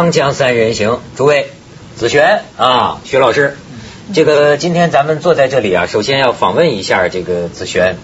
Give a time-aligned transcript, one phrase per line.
[0.00, 1.50] 锵锵三人行，诸位，
[1.94, 3.58] 子璇啊，徐老师，
[4.14, 7.96] 这个今天咱们坐在这里啊，首先要访问一下这个子璇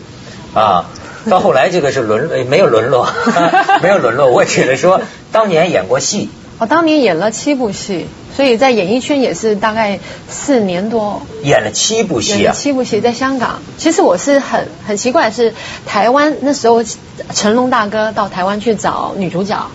[0.52, 0.90] 啊。
[1.30, 3.08] 到后来这个是沦呃没有沦落，
[3.80, 5.00] 没有沦落，我只是说
[5.32, 6.28] 当年演过戏，
[6.58, 8.06] 我当年演了七部戏，
[8.36, 11.22] 所以在演艺圈也是大概四年多。
[11.42, 13.62] 演了七部戏啊，演七部戏在香港。
[13.78, 15.54] 其实我是很很奇怪，是
[15.86, 16.84] 台湾那时候
[17.32, 19.70] 成龙大哥到台湾去找女主角，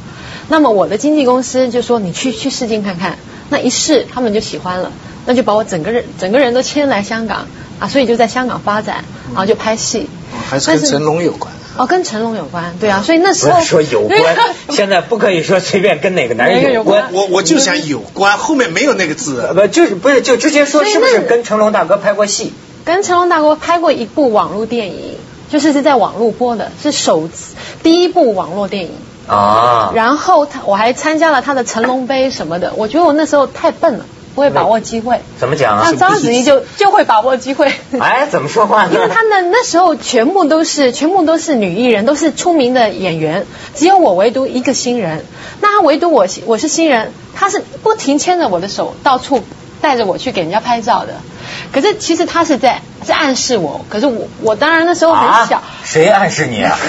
[0.51, 3.17] 那么我的经纪公司就说你去去试镜看看，
[3.49, 4.91] 那一试他们就喜欢了，
[5.25, 7.47] 那就把我整个人整个人都迁来香港
[7.79, 10.09] 啊，所以就在香港发展，然后就拍戏。
[10.49, 11.53] 还是跟成龙有关。
[11.77, 14.19] 哦，跟成龙有关，对啊，所以那时候说有关，
[14.71, 17.13] 现在不可以说随便跟哪个男人有关。
[17.13, 19.49] 我我就想有关，后面没有那个字。
[19.55, 22.51] 不就是不是就直接说是不是跟成龙大哥拍过戏？
[22.83, 25.15] 跟成龙大哥拍过一部网络电影，
[25.49, 28.91] 就是是在网络播的，是首次第一部网络电影
[29.27, 29.91] 啊。
[29.95, 34.05] 然后他我还参加了他的成龙杯什么的，我觉得我那时候太笨了。
[34.33, 35.81] 不会把握机会，怎么讲啊？
[35.83, 37.69] 那章子怡就就会把握机会。
[37.99, 38.91] 哎，怎么说话呢？
[38.93, 45.25] 因为他们那时候全部都是全部都是女艺人，都是出名的演员，只有我唯独一个新人。
[45.59, 49.43] 那他唯独我我是新人，他是不停牵着我的手到处
[49.81, 51.15] 带着我去给人家拍照的。
[51.71, 55.61] 可是其实他是在在暗示我，可是我我当然那时候很小。
[55.83, 56.77] 谁暗示你啊？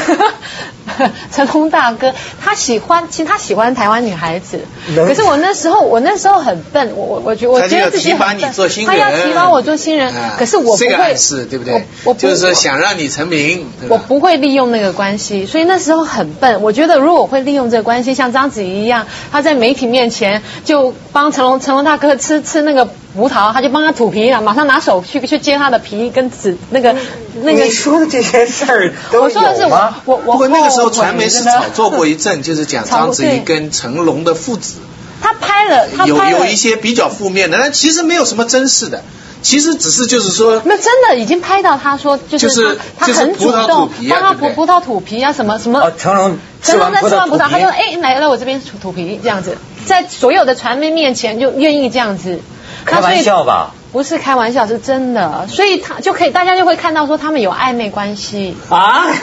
[1.32, 2.12] 成龙大哥，
[2.44, 4.60] 他喜欢，其实他喜欢台湾女孩子。
[4.94, 8.52] 可是我那时候，我那时候很笨，我我我觉我觉得自己很笨。
[8.86, 11.86] 他要提拔我做新人，可是我不会，是对不对？
[12.04, 13.66] 我就是说想让你成名。
[13.88, 16.60] 我不会利用那个关系，所以那时候很笨。
[16.62, 26.94] 我觉得如果我会利用这个关系，像章子怡一样，她在媒体面前就帮成龙成龙大哥吃吃那个葡萄，他就帮他吐皮了，马上拿手去去接他的皮跟籽那个
[27.42, 27.64] 那个。
[27.64, 29.96] 你说的这些事儿都有吗？
[30.04, 34.76] 我我不过那个时候传媒是炒作过一阵，就是讲章子怡跟成龙的父子。
[35.20, 39.04] 他拍了，他有有一些比较负面的，但其实没有什么真实的，
[39.40, 40.60] 其实只是就是说。
[40.64, 45.78] 那真的已经拍到他说就是他很主动帮他葡葡萄吐皮啊什么什么。
[45.80, 52.40] 哦，成龙成龙在吃完葡萄，他说哎来来我这边吐吐皮这样子，在所有的传媒面前就愿意这样子。
[52.84, 53.74] 开玩笑吧？
[53.92, 59.06] 不是开玩笑，是真的，所以他就可以大家就会看到说他们有暧昧关系啊。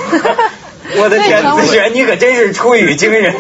[0.98, 3.36] 我的天，子璇，你可真是出语惊人！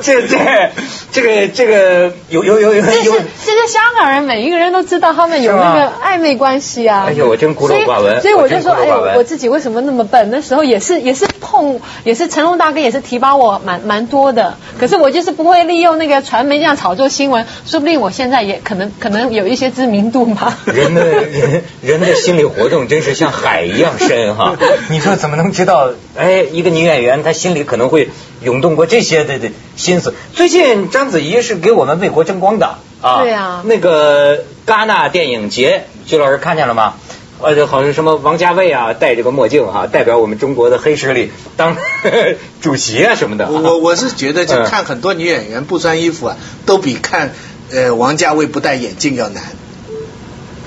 [0.00, 0.70] 这这
[1.12, 7.04] 这个这个有有有有有，这是香港人每一个人都知道他们有那个暧昧关系啊！
[7.06, 8.20] 哎呦，我真孤陋寡闻。
[8.20, 10.28] 所以我就说，哎呦，我自己为什么那么笨？
[10.30, 14.56] 那时候也是也是碰，也是成龙大哥也是提拔我蛮蛮多的。
[14.80, 20.52] 可是我就是不会利用那个传媒这样炒作新闻，说不定我现在也可能可能有一些知名度嘛。
[20.66, 24.56] 人的人人的心理活动真是像海一样深哈！
[24.90, 25.90] 你说怎么能知道？
[26.16, 26.72] 哎，一个。
[26.72, 28.08] 女演员她心里可能会
[28.44, 30.14] 涌动过这些的的心思。
[30.32, 36.94] 最近章子怡是给我们为国争光的啊，对啊，那个戛纳电影节，徐老师看见了吗？
[37.40, 41.76] 呃，好像什么王家卫啊，戴这个墨镜哈，代表我们中国的黑势力当
[42.62, 43.48] 主席啊什么的。
[43.50, 46.36] 我我是觉得，就看很多女演员不穿衣服啊，
[46.66, 47.32] 都比看
[47.72, 49.42] 呃王家卫不戴眼镜要难。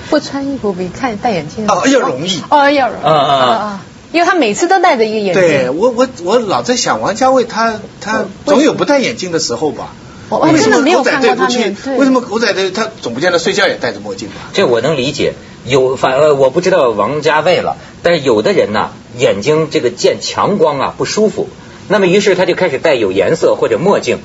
[0.10, 3.82] 不穿衣服比看戴眼镜哦要容易哦要容易啊啊啊。
[4.16, 5.44] 因为他每次都戴着一个眼镜。
[5.44, 9.90] 对我我我老在想王家卫他他总有不戴眼镜的时候吧？
[10.30, 11.76] 我真的没有看过他面。
[11.98, 14.36] 为什么狗仔队他总不见得睡觉也戴着墨镜吧？
[14.54, 15.34] 这我能理解，
[15.66, 21.50] 有反呃我不知道王家卫了，但是有的人呢眼睛这个见强光啊不舒服，
[21.90, 24.20] 那么于是他就开始戴有颜色或者墨镜，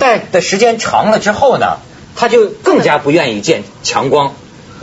[0.00, 1.76] 戴的时间长了之后呢，
[2.16, 4.34] 他就更加不愿意见强光，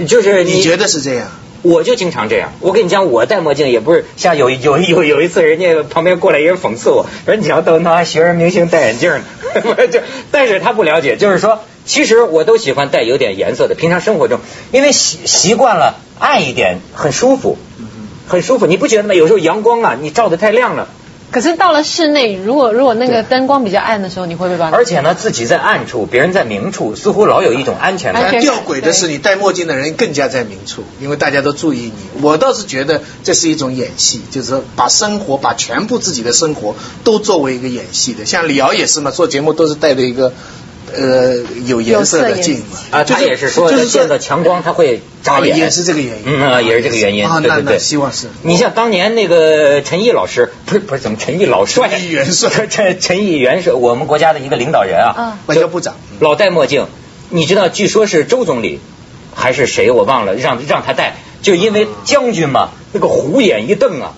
[0.08, 1.28] 就是你觉得是这样？
[1.64, 17.58] 我就经常这样，我跟你讲，我戴墨镜也不是像有有有有一次，人家旁边过来一人讽刺我，说你要都拿学人明星戴眼镜呢，就 但是他不了解，就是说，其实我都喜欢戴有点颜色的，平常生活中，因为习习惯了暗一点，很舒服，
[18.28, 19.14] 很舒服，你不觉得吗？
[19.14, 20.90] 有时候阳光啊，你照的太亮了。
[21.34, 24.70] 可是到了室内，如果如果那个灯光比较暗的时候，你会不会把？
[24.70, 28.40] 而且呢，自己在暗处，别人在明处，似乎老有一种安全感。
[28.40, 32.22] 吊诡的是，你戴墨镜的人更加在明处，因为大家都注意你。
[32.22, 38.26] 我倒是觉得这是一种演戏，就是说把生活，把全部自己的生活都作为一个演戏的。
[38.26, 40.32] 像李敖也是嘛，做节目都是戴着一个。
[40.96, 41.36] 呃，
[41.66, 42.80] 有颜色的镜嘛？
[42.92, 46.24] 啊，他也是说，见到强光他会扎眼，也是这个原因。
[46.26, 47.28] 嗯啊，也是这个原因。
[47.42, 48.28] 对对对，希望是。
[48.44, 51.90] 你像当年那个陈毅老师，不是不是怎么陈毅老帅？
[51.92, 56.88] 陈毅元帅，陈陈毅元帅我们国家的一个领导人啊，外交部长，老戴墨镜。
[57.30, 58.80] 你知道，据说是周总理
[59.34, 64.14] 还是谁，我忘了，让让他戴，就因为将军嘛，那个虎眼一瞪啊。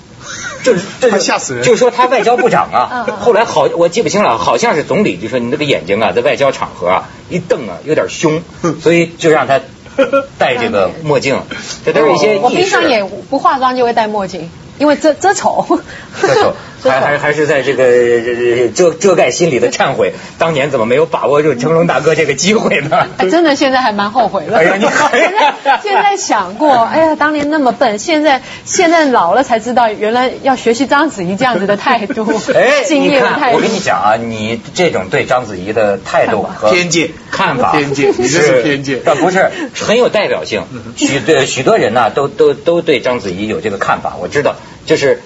[0.65, 1.63] 就是这吓死人！
[1.63, 8.41] 就说他外交部长啊，后来好我记不清了，好像是总理就说你那个眼睛啊，在外交场合啊一瞪啊有点凶，
[8.81, 9.61] 所以就让他
[10.37, 11.39] 戴这个墨镜，
[11.85, 13.03] 这都是一些我平常也。
[13.29, 15.79] 不化妆就会戴墨镜，因为遮遮丑。
[16.21, 16.55] 这首
[16.89, 23.07] 还还 还是在这个呃遮遮盖心里的忏悔，当年怎么没有把握住成龙大哥这个机会呢？
[23.17, 24.57] 哎，真的，现在还蛮后悔的。
[24.57, 33.57] 哎呀你现在现在想过，哎呀，当年那么笨，现在现在老了才知道，原来要学习章子怡这样子的态度，哎，敬业的态度。
[33.57, 40.63] 我跟你讲啊，你这种对章子怡的态度和偏见看法，偏见你这是偏见但不是很有代表性。
[40.95, 44.15] 许对许多人呢，都都都对章子怡有这个看法。
[44.19, 44.55] 我知道，
[44.85, 45.21] 就是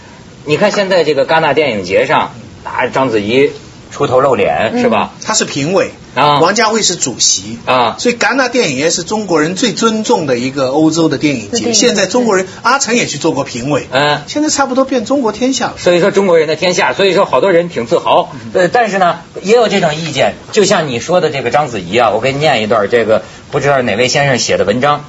[0.49, 2.31] 你看现在这个戛纳电影节上，
[2.63, 3.51] 啊，章子怡
[3.91, 5.11] 出头露脸是吧？
[5.23, 11.45] 他是评委啊王家卫是主席啊所以戛纳电影节是中国人最尊重的一个欧洲的电影节。
[11.45, 15.75] 是电影节现在中国人阿成也去做过评委，嗯现在差不多变中国天下了。
[15.77, 18.31] 所以说中国人的天下，所以说好多人挺自豪。
[18.53, 25.05] 呃，但是呢，也有这种意见，就像你说的这个章子怡啊，我给你念一段这个不知道哪位先生写的文章，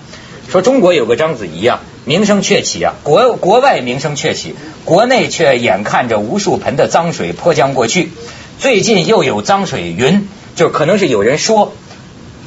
[0.50, 4.54] 说中国有个章子怡啊，名声鹊起啊，国国外名声鹊起，
[4.84, 8.10] 国内却眼看着无数盆的脏水泼将过去，
[8.58, 11.74] 最近又有脏水云，就可能是有人说，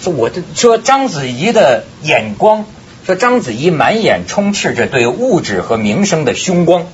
[0.02, 2.66] 说我的说章子怡的眼光，
[3.06, 6.88] 说章子怡满眼充斥着对物质和名声的凶光。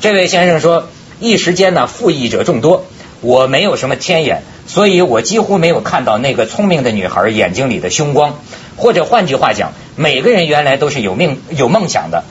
[0.00, 0.88] 这位先生说，
[1.20, 2.86] 一时间呢，负议者众多，
[3.20, 8.38] 我没有什么天眼，所以我几乎没有看到那个聪明的女孩眼睛里的凶光。
[8.76, 12.24] 或者换句话讲，每个人原来都是有命有梦想的，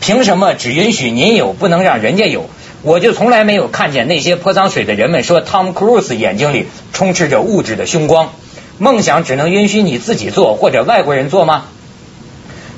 [0.00, 2.50] 凭什么只允许您有，不能让人家有？
[2.82, 8.32] 我就从来没有看见那些泼脏水的人们说汤姆·克鲁斯眼睛里充斥着物质的凶光。
[8.76, 11.66] 梦想只能允许你自己做，或者外国人做吗？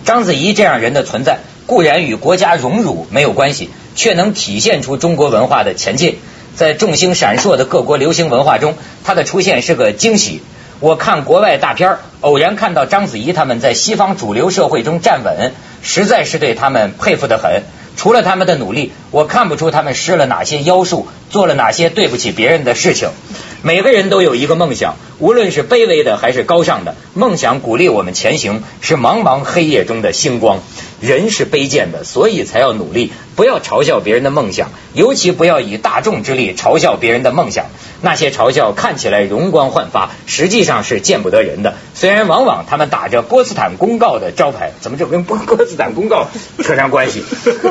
[0.05, 6.19] 章子怡这样人的存在，固然与国家荣辱没有关系，却能体现出中国文化的前进。
[6.56, 10.41] 在众星闪烁的各国流行文化中，她的出现是个惊喜。
[10.81, 17.62] 我看国外大片儿，偶然看到章子怡他们在西方主流社会中站稳，实在是对他们佩服得很。
[17.97, 23.09] 除了他们的努力，我看不出他们施了哪些妖术，做了哪些对不起别人的事情。
[23.62, 30.61] 每个人都有一个梦想，无论是卑微的还是高尚的，梦想鼓励我们前行，是茫茫黑夜中的星光。
[31.00, 37.67] 人是卑贱的，所以才要努力，不要嘲笑别人的梦想，尤其不要以大众之力嘲笑别人的梦想。
[38.03, 41.75] 那些嘲笑看起来容光焕发，实际上是见不得人的。
[41.94, 46.27] 虽然往往他们打着波茨坦公告的招牌，怎么就跟波波茨坦公告
[46.62, 47.23] 扯上关系？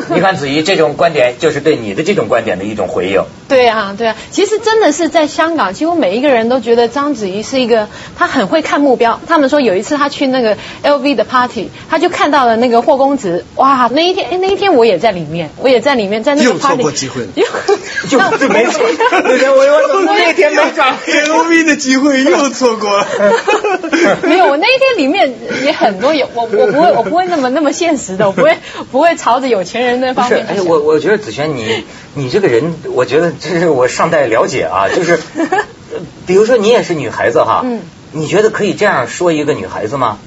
[0.09, 3.23] 你看子怡这种观点，就是对你的这种观点的一种回应。
[3.47, 9.19] 对啊，对啊，其实真的是在香港，几乎每一个人都觉得章子怡是一个，她很会看目标。
[9.27, 17.27] 他们说有一次她去那个 LV 的 party，她就看到了那个霍公子，哇，那一天，哎，那一天我也在里面，我也在里面，在那个又错 party 过机会了。
[18.09, 18.81] 就 就没错，
[19.23, 20.83] 那天我我我那天没找。
[21.07, 23.07] LV 的机会又错过了。
[24.23, 28.57] 没有，我那一天里面也很多有我我不会我不会那么那么现实的，我不会
[28.91, 30.65] 不会朝着有钱人那方面去想。
[30.65, 35.63] 我我觉得子璇你你这个人，我觉得这是我尚待了解啊，就是，呃
[36.27, 37.81] 比如说你也是女孩子哈，嗯
[38.11, 40.19] 你觉得可以这样说一个女孩子吗？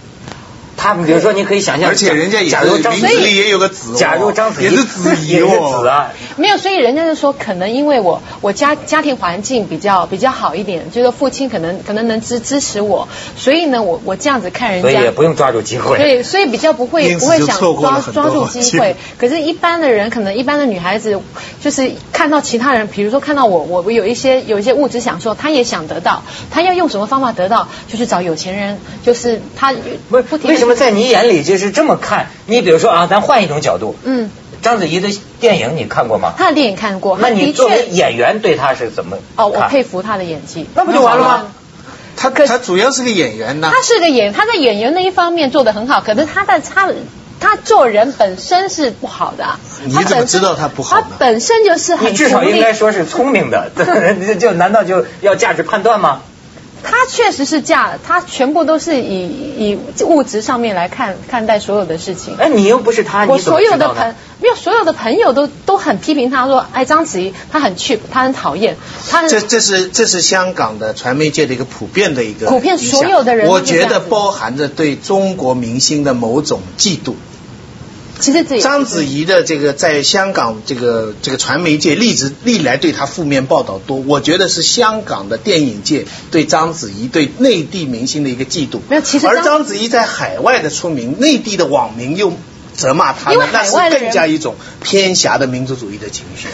[0.79, 13.07] 她比如说你可以想象，而且人家也假如章是名字里也有个子哦，假如章子怡也是子怡也是哦，子啊，没有，所以人家就说，可能因为我我家家庭环境比较比较好一点，就是父亲可能可能能支支持我，
[13.37, 15.19] 所以呢，我我这样子看人家所以也。
[15.19, 15.99] 不用抓住机会。
[15.99, 18.97] 对，所以比较不会不会想抓抓住机机会会。
[19.19, 21.21] 可是，一般的人可能一般的女孩子，
[21.61, 29.75] 就是看到其他人，比如说看到我，我我有一些有一些物质享受，她也想得到，她要用什么方法得到，就去找有钱人，就是她
[30.09, 32.27] 不是不停地为什么在你眼里就是这么看？
[32.47, 34.31] 你比如说啊，咱换一种角度，嗯，
[34.63, 35.09] 章子怡的
[35.41, 36.33] 电影你看过吗？
[36.37, 41.47] 她的电影看过，那你作为演员对她是怎么哦，我佩服她的演技，那不就完了吗？
[42.21, 43.81] 他可他主要是个演员呐他。
[43.81, 46.91] 是个演，他在演员那一方面做得很好，可是他在他
[47.39, 49.61] 他做人本身是不好的啊。
[49.85, 53.71] 你怎么知道他不好呢他本身就是很你至少应该说是聪明的，
[54.27, 56.23] 就 就难道就要价值判断吗？
[56.83, 59.27] 他确实是价，他全部都是以
[59.59, 62.37] 以物质上面来看看待所有的事情。
[62.39, 68.77] 哎，你又不是他，我你所有的朋没有所有的朋友都都很批评他说，哎，章子怡她很 cheap，她很讨厌，
[69.11, 77.15] 她这这是这是香港的传媒界的一个普遍的一个普遍所有的人我觉得包含着对中国明星的某种嫉妒。
[78.21, 88.81] 其实这章子怡的这个在香港这个这个传媒界历直历来对她负面报道多，我觉得是香港的电影界对章子怡对内地明星的一个嫉妒。
[88.89, 92.33] 没有其实而章子怡在海外的出名，内地的网民又
[92.75, 96.49] 责骂她因为呢，那是更加一种偏狭的民族主义的情绪。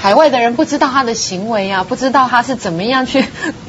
[0.00, 3.22] 海外的人不知道他的行为啊，不知道他是怎么样去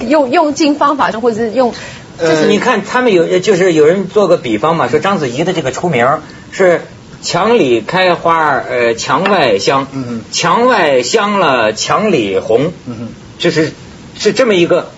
[0.07, 1.73] 用 用尽方法，或者是用
[2.17, 6.07] 就是，你看他们有就是有人做个比方嘛，说章子怡的这个出名
[6.51, 6.81] 是
[7.21, 13.73] 墙里开花，呃，墙外香，嗯嗯墙外香了，墙里红，嗯哼就是
[14.17, 14.91] 是这么一个，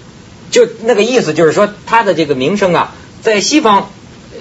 [0.51, 3.89] 就那个意思，就是说他的这个名声啊，在西方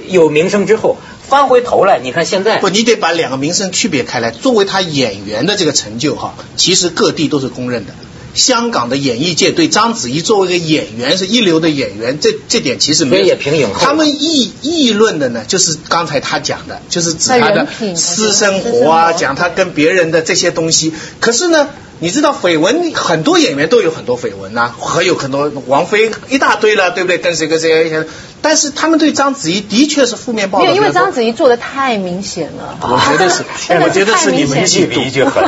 [0.08, 0.96] 有名声之后，
[1.28, 4.30] 翻回头来，你看现在不，你得把两个名声区别开来。
[4.30, 7.92] 作为他演员的这个成就哈，其实各地都是公认的。
[8.34, 13.24] 香港的演艺界对章子怡作为一个演员是一流的演员，这这点其实没有。
[13.24, 20.92] 也评影他们议议论的呢，就是刚才他讲的，就是指他的私生活啊，讲他跟别人的这些东西。
[21.20, 21.68] 可是呢，
[22.00, 27.18] 你知道绯闻，很多演员都有很多绯闻呐、还有很多王菲一大堆了，对不对？
[27.18, 28.04] 跟谁跟谁，
[28.40, 32.76] 但是他们对章子怡的确是负面报道因为章子怡做的太明显了。
[32.82, 33.44] 我觉得是
[33.84, 35.44] 我觉得是你们太明显一狠，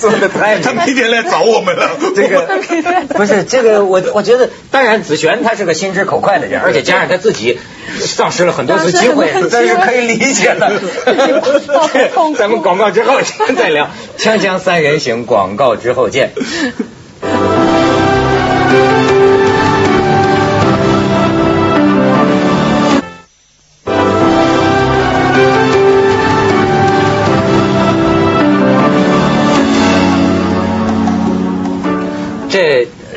[0.00, 1.90] 做的太他明天来找我们了。
[2.16, 2.48] 这个
[3.14, 7.60] 不是这个，我我觉得，当然子璇他是个心直口快的人，而且加上他自己
[8.00, 10.80] 丧失了很多次机会但是可以理解的
[12.36, 13.18] 咱们广告之后
[13.56, 16.32] 再聊， 锵锵三人行，广告之后见。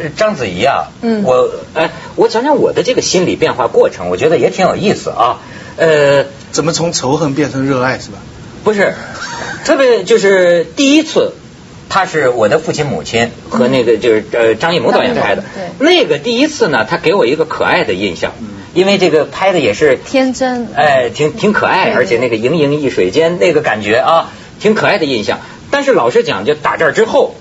[0.10, 5.40] 章子怡啊，嗯我哎，我讲讲我的这个心理变化过程，我觉得也挺有意思啊。
[5.76, 8.18] 呃，怎么从仇恨变成热爱是吧？
[8.64, 8.94] 不是，
[9.66, 11.34] 特别就是第一次，
[11.90, 15.44] 他是我的父亲母亲和那个就是呃张艺谋导演拍的
[15.80, 18.34] 那个第一次呢，他给我一个可爱的印象，
[18.74, 20.68] 因为这个拍的也是天真。
[20.76, 25.40] 哎，挺挺可爱，而且那个盈盈一水间那个感觉啊，挺可爱的印象。
[25.72, 27.36] 但是老实讲，就打这儿之后，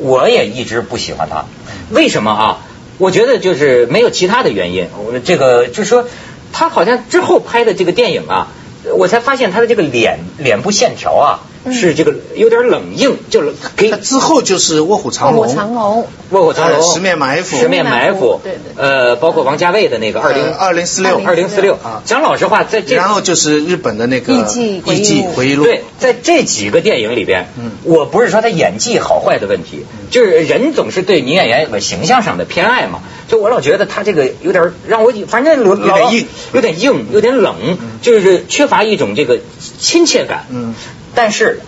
[0.00, 1.44] 我也一直不喜欢他。
[1.90, 2.58] 为什么啊？
[2.98, 4.86] 我觉得就是没有其他的原因。
[5.04, 6.06] 我这个就是说，
[6.52, 8.48] 他好像之后拍的这个电影啊，
[8.96, 17.56] 我才发现他的这个脸脸部线条啊，是这个有点冷硬，就是给那之后就是卧虎藏龙，卧虎藏龙，卧虎藏龙、呃十面埋伏。
[17.56, 21.74] 十面埋伏，对对呃，包括王家卫的那个二零二零四六，二零四六。
[21.74, 22.02] 啊。
[22.04, 25.32] 讲老实话，在这然后就是日本的那个艺伎回忆录。
[25.32, 27.72] 回忆录，对，在这几个电影里边，嗯。
[27.84, 33.00] 我不是说他演技好坏的问题，就是人总是对女演员有个形象上的偏爱嘛。
[33.28, 39.38] 就我老觉得他这个有点让我反正有有点硬，有点硬，有点冷，就是缺乏一种这个
[39.78, 40.46] 亲切感。
[40.50, 40.74] 嗯，
[41.14, 41.60] 但是。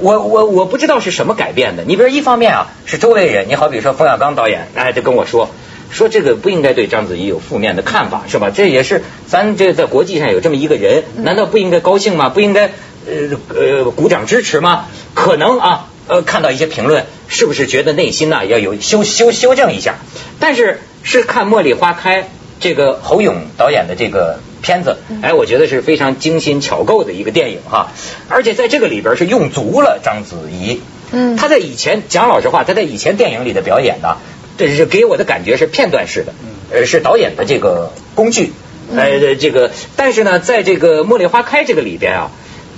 [0.00, 1.84] 我我我不知道是什么改变的。
[1.84, 5.50] 你比如一方面啊，是周围人，你好比说冯小刚导演，哎，就跟我说，
[5.88, 8.50] 说这个不应该对章子怡有负面的看法，是吧？
[8.50, 12.28] 这也是咱这在国际上有这么一个人，难道不应该高兴吗？
[12.28, 12.72] 不应该
[13.06, 14.86] 呃呃鼓掌支持吗？
[15.14, 19.94] 可能啊，呃，看到一些评论，是不是觉得内心呢要有修修修正一下？
[20.40, 22.22] 但是是看《茉莉花开》
[22.58, 27.92] 这个侯勇导演的这个片子，哎，我觉得是非常精心巧构的一个电影哈，
[28.28, 30.80] 而且在这个里边是用足了章子怡。
[31.12, 34.16] 嗯她在以前讲老实话，她在以前电影里的表演呢，
[34.56, 36.32] 这是给我的感觉是片段式的，
[36.72, 38.52] 呃，是导演的这个工具，
[38.96, 42.30] 呃，这个，但是呢，在这个《茉莉花开》这个里边啊。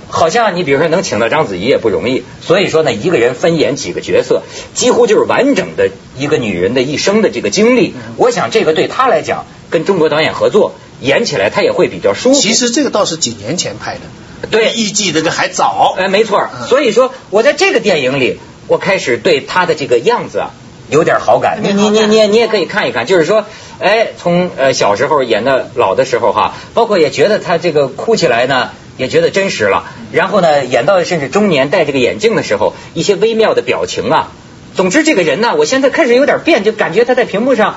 [0.09, 7.93] 好像你比如说能请到章子怡也不容易，所以说呢，一个人分演几个角色，几乎就是完整的一个女人的一生的这个经历。
[8.15, 12.39] 我想这个对她来讲，跟中国导演合作演起来，他也会比较舒服。
[12.39, 20.51] 其实这个倒是几年前拍的，对艺伎这个还早，哎，没错所以说，我在这个电影里，我开始对他的这个样子啊
[20.89, 21.59] 有点好感。
[21.63, 23.45] 你你你你你也可以看一看，就是说，
[23.79, 28.71] 哎，从呃小时候演到老的时候哈，包括也觉得他这个哭起来呢。
[28.97, 34.31] 也觉得真实了，然后呢，演到甚至中年戴这个眼镜的时候，一些微妙的表情啊。
[34.75, 37.75] 总之，这个人呢，我现在开始有点变，就感觉他在屏幕上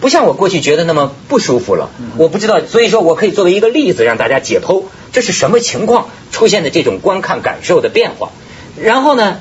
[0.00, 1.90] 不像我过去觉得那么不舒服了。
[2.16, 8.30] 我不知道，所以说我可以作为一个例子让大家解剖，这是什么情况出现的这种观看感受的变化。
[8.80, 9.38] 然后呢，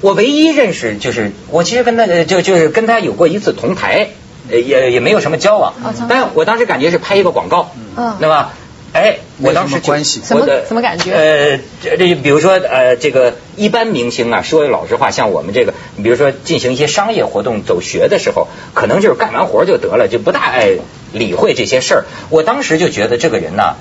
[0.00, 4.10] 我唯一认识就是我其实跟他呃就就是跟他有过一次同台，
[4.50, 5.74] 呃也也没有什么交往
[6.08, 8.50] 但我当时感觉是拍一个广告，嗯那么。
[8.90, 20.78] 哎，我当时关系什么我的什么感觉呃，这这比如说呃，这个一般明星啊，说老实话，像我们这个，你比如说进行一些商业活动、走学的时候，可能就是干完活就得了，就不大爱
[21.12, 22.04] 理会这些事儿。
[22.30, 23.76] 我当时就觉得这个人呐，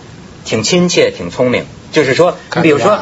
[0.45, 1.65] 挺亲切，挺聪明。
[1.91, 2.99] 就是说，比如说。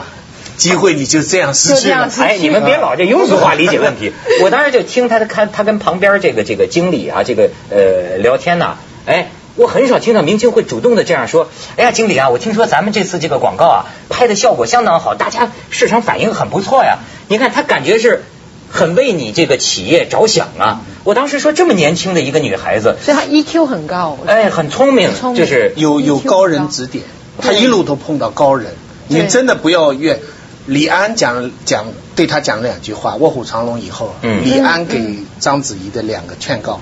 [0.57, 4.13] 机会你就这样失去哎，你们别老这庸俗化理解问题。
[4.41, 9.27] 我当时就听他的看他跟旁边这个这个经理啊，这个呃聊天呐、哎。
[9.55, 16.99] 我很少听到明星会主动的这样说，哎呀，经理啊，我听说咱们这次这个广告啊，拍的效果相当好，大家市场反应很不错呀。
[17.27, 18.23] 你看他感觉是
[18.69, 20.81] 很为你这个企业着想啊。
[21.05, 24.17] 我当时说这么年轻的一个女孩子，所以她 EQ 很高。
[24.27, 27.05] 哎，很聪明，聪明就是有有高人指点，
[27.39, 28.73] 她一路都碰到高人，
[29.07, 30.19] 你真的不要怨。
[30.65, 31.85] 李安讲讲
[32.15, 36.81] 对他讲两句话，卧虎藏龙以后，嗯李安给章子怡的两个劝告：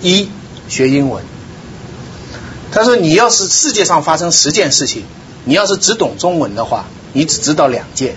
[0.00, 0.28] 一，
[0.68, 1.22] 学英文。
[2.72, 5.04] 他说你要是世界上发生十件事情，
[5.44, 8.12] 你要是只懂中文的话，你只知道两件；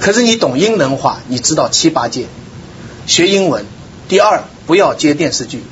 [0.00, 2.26] 可是你懂英文话，你知道七八件。
[3.06, 3.64] 学英文。
[4.08, 5.62] 第二，不要接电视剧。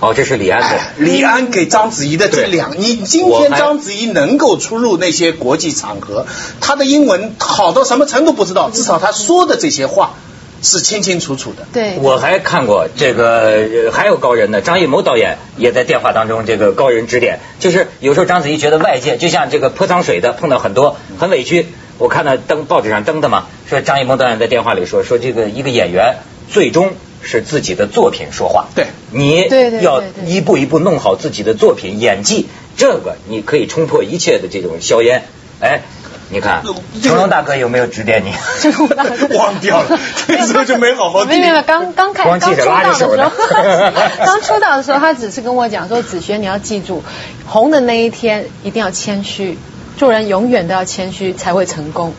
[0.00, 0.66] 哦，这是李安的。
[0.66, 6.26] 哎，李安给章子怡的这两，你今天章子怡能够出入那些国际场合，
[6.60, 10.14] 她的英文好到什么程度不知道，至少她说的这些话
[10.62, 11.66] 是清清楚楚的。
[11.72, 14.60] 对，我还看过这个，呃还有高人呢。
[14.60, 21.66] 张艺谋导演也在电话当中这个高人指点，就是有时候章子怡觉得外界就像这个泼脏水的，碰到很多很委屈。
[21.98, 26.16] 我看到登报纸上登的嘛，说张艺谋导演在电话里说说这个一个演员
[26.50, 26.92] 最终
[27.22, 28.66] 是自己的作品说话。
[28.74, 29.46] 对你
[29.82, 35.22] 要一步一步弄好自己的作品演技，这个你可以冲破一切的这种硝烟。
[35.60, 35.82] 哎，
[36.32, 36.62] 你看
[37.02, 38.32] 成龙大哥有没有指点你？
[39.36, 39.98] 忘掉了
[40.28, 43.92] 那时候就没好好没有没有，刚刚开光记着刚出道的时候拉着手，
[44.24, 47.04] 刚出道的时候，他只是跟我讲说，子轩你要记住，
[47.46, 49.58] 红的那一天一定要谦虚，
[49.98, 52.14] 做人永远都要谦虚才会成功。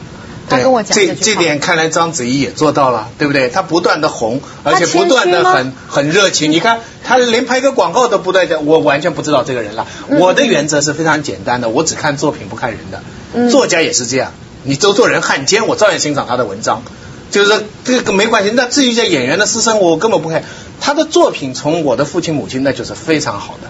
[0.49, 3.47] 他跟我讲这这点，看来章子怡也做到了，对不对？
[3.49, 6.51] 她不断的红，而且不断的很很热情。
[6.51, 9.87] 你看，她连拍个广告都不带的，我完全不知道这个人了。
[10.09, 13.01] 嗯我的原则是非常简单的，我只看作品不看人的。
[13.33, 14.31] 嗯作家也是这样，
[14.63, 16.83] 你周作人汉奸，我照样欣赏他的文章。
[17.31, 18.51] 就是说这个没关系。
[18.53, 20.43] 那至于这演员的私生活，我根本不看。
[20.79, 23.69] 他的作品从《我的父亲母亲》那就是非常好的。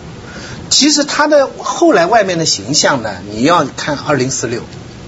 [0.69, 4.61] 其实他的后来外面的形象呢，你要看二零四六，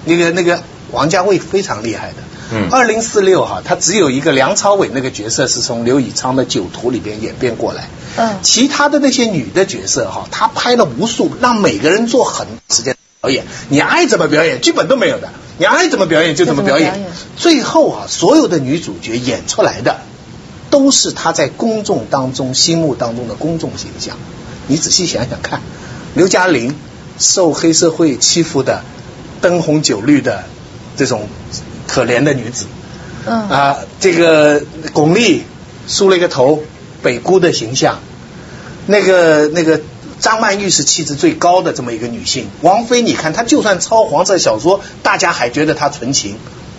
[0.06, 2.16] 那个那个王家卫非常厉害的。
[2.52, 7.90] 嗯二零四六哈，他只有一个梁朝伟那个角色是从刘以昌的《酒徒》里边演变过来。
[8.16, 12.95] 嗯其他的那些女的角色哈，他拍了无数，让每个人做很时间
[13.26, 17.04] 表演，你爱怎么表演，剧本都没有的，你爱怎么表演就怎么表演。
[17.36, 19.98] 最后啊，所有的女主角演出来的，
[20.70, 24.16] 都是她在公众当中心目当中的公众形象。
[24.68, 25.60] 你仔细想想看，
[26.14, 26.76] 刘嘉玲
[27.18, 28.82] 受黑社会欺负的、
[29.40, 30.44] 灯红酒绿的
[30.96, 31.28] 这种
[31.88, 32.66] 可怜的女子，
[33.26, 33.48] 嗯。
[33.48, 34.62] 啊，这个
[34.92, 35.40] 巩俐
[35.88, 36.62] 梳了一个头，
[37.02, 37.98] 北姑的形象，
[38.86, 39.80] 那个那个
[40.26, 46.34] 张曼玉是气质最高的这么一个女性，王菲你看她就算抄黄色小说，大家还觉得她纯情，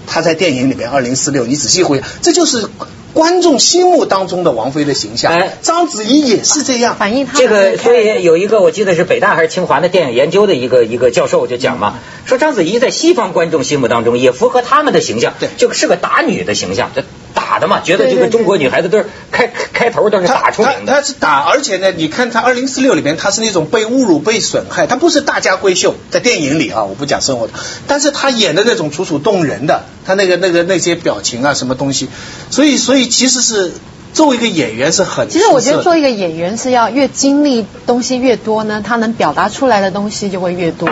[0.06, 2.68] 她在电影里面二零四六，你仔细回想，这就是
[3.14, 5.32] 观众心目当中的王菲的形象。
[5.32, 15.48] 哎章子怡也是这样，反映她这个，的所以有一个我记得是北大还是清华的电影研究的一个一个教授就讲嘛，说章子怡在西方观众心目当中也符合他们的形象，对。
[15.56, 17.06] 就是个打女的形象，这
[17.58, 21.04] 打的嘛，觉得这个中国女孩子都是开开开头都是打出名他他的。
[21.04, 27.54] 是打，而且呢，你看她二零四六里面，她是那种被侮辱、被损害，她不是大家闺秀，在电影里啊，我不讲生活的，
[27.88, 32.10] 但是她演的那种楚楚动人的，她那个那个那些表情啊，什么东西，
[32.52, 33.74] 所以所以其实是
[34.14, 40.88] 作为一个演员是很其实我觉得做一个演员是要越经历东西越多呢，他能表达出来的东西就会越多。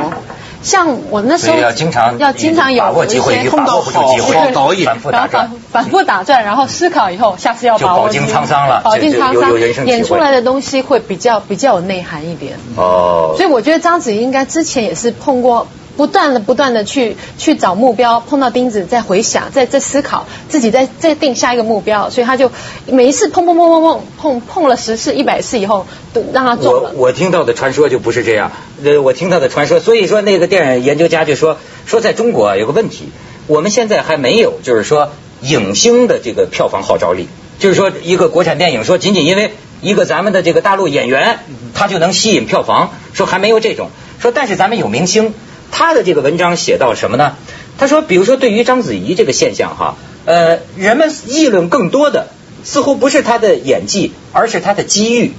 [0.66, 5.84] 像我那时候要经常要经常有把握机会一些与把握不住机会好导演反复打然后转反。
[5.84, 12.58] 反复打转，然后思考以后，下次要就把握饱经住沧桑了饱经沧桑，演出来的东西会比较比较有内涵一点。
[12.76, 15.68] 哦所以我觉得章子怡应该之前也是碰过。
[15.98, 22.52] 不断的、不断的去去找目标，碰到钉子再回想，再再思考，自己再再定下一个目标，所以他就
[22.88, 26.92] 每一次碰碰碰碰碰碰碰了十次、一百次以后，都让他中我了。
[26.96, 28.52] 我听到的传说就不是这样，
[28.84, 33.10] 呃，我听到的传说，所以说那个电影研究家就说说在中国啊有个问题，
[33.48, 37.28] 我们现在还没有就是说影星的这个票房号召力，
[37.60, 41.40] 就是说一个国产电影说仅仅因为一个咱们的这个大陆演员
[41.74, 45.34] 他就能吸引票房，说还没有这种，说但是咱们有明星，
[45.72, 47.36] 他的这个文章写到什么呢？
[47.78, 52.28] 他说，比如说对于章子怡这个现象哈，呃，人们议论更多的
[52.64, 55.34] 似乎不是她的演技，而是她的机遇。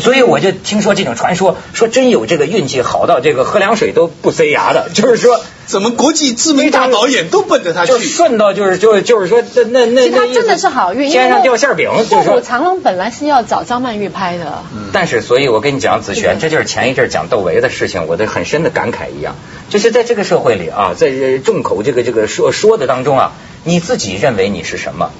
[0.00, 8.08] 所以我就听说这种传说，说真有这个运气好到这个喝凉水都不塞牙的，就是说怎么国际知名大导演都奔着他就去？
[8.08, 12.40] 顺到就是就是就是说那那那那其实他真的是好运，天上掉馅饼，就卧虎是说。
[12.40, 19.34] 藏龙本来是要找张曼玉拍的，但是，所以我跟你讲，子璇，这就是前一阵讲窦唯的事情，我的很深的感慨一样，
[19.70, 23.32] 就是在这个社会里啊，在呃众口这个这个说说的当中啊，
[23.64, 25.10] 你自己认为你是什么？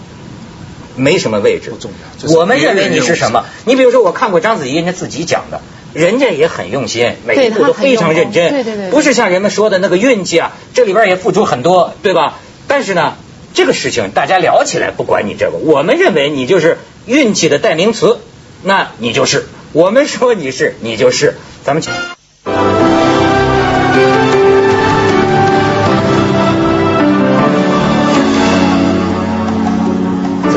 [0.97, 3.45] 没什么位置，不重要就是我们认为你是什么？
[3.65, 5.61] 你比如说，我看过章子怡人家自己讲的，
[5.93, 12.39] 人家也很用心，每一步都非常认真，对对对不是像人们说的那个运气啊，这里边也付出很多，对吧？
[12.69, 13.15] 但是呢，
[13.53, 18.19] 这个事情大家聊起来不管你这个，我们认为你就是运气的代名词，
[18.63, 19.47] 那你就是。
[19.73, 21.35] 我们说你是，你就是。
[21.65, 21.93] 咱们请。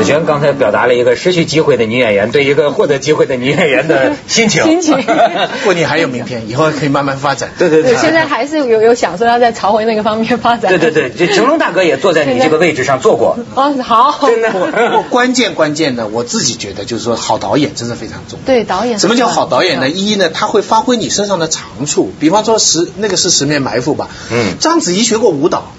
[0.08, 4.64] 璇刚才表达了一个失去机会的女演员对一个获得机会的女演员的心情。
[4.64, 4.96] 心情
[5.64, 7.50] 不，你还有明天，以后可以慢慢发展。
[7.58, 7.94] 对对对。
[7.96, 10.70] 现在还是有有想说要在朝回那个方面发展。
[10.70, 13.38] 对对对，这成龙大哥也坐在你这个位置上坐过。
[13.54, 14.28] 哦，好。
[14.28, 14.50] 真的。
[14.50, 18.46] 不，关键关键的，我自己觉得就是说，好导演真的非常重要。
[18.46, 18.98] 对，导演。
[18.98, 19.88] 什么叫好导演呢？
[19.88, 24.08] 一呢，他会发挥你身上的长处，比方说十那个是十面埋伏吧。
[24.30, 24.58] 嗯。
[24.58, 25.72] 章子怡学过舞蹈。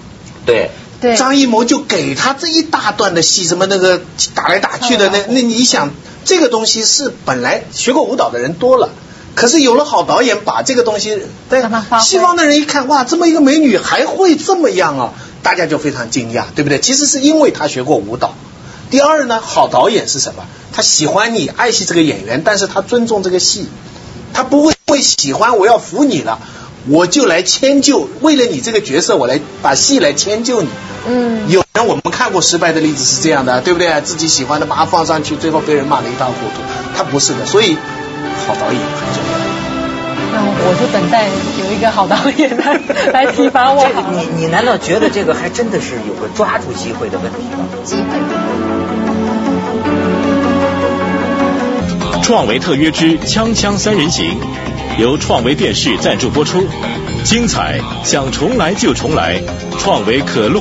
[0.46, 0.70] 对。
[1.00, 4.00] 对张艺谋就给他这一大段的戏，什么那个
[4.34, 5.90] 打来打去的，那那你想，
[6.24, 8.90] 这个东西是本来学过舞蹈的人多了，
[9.34, 11.62] 可是有了好导演把这个东西，对
[12.02, 16.80] 西方的人一看，哇，这么一个美女还会这么样啊，大家就非常惊讶，对不对？
[16.80, 18.34] 其实是因为她学过舞蹈。
[18.90, 20.44] 第二呢，好导演是什么？
[20.72, 23.68] 他喜欢你，爱惜这个演员，但是他尊重这个戏，
[24.32, 26.40] 他不会会喜欢我要服你了。
[26.88, 30.68] 我就来迁就，为了你这个角色，我来把戏来迁就你。
[31.06, 34.00] 嗯，有人我们看过失败的例子是这样的，对不对？
[34.02, 36.62] 自己喜欢的把它放上去，最后被人骂得一塌糊涂。
[36.96, 37.76] 他不是的，所以
[38.46, 39.38] 好导演很重要。
[40.32, 41.28] 那我就等待
[41.64, 42.80] 有一个好导演来
[43.12, 43.84] 来提拔我。
[43.86, 47.66] 这个你你难道觉得这个还真的是有个抓住机会的问题吗？
[47.84, 48.02] 机会。
[52.22, 54.38] 创维特约之锵锵三人行。
[55.00, 56.62] 由创维电视赞助播出，
[57.24, 59.40] 精彩想重来就重来，
[59.78, 60.59] 创维可录。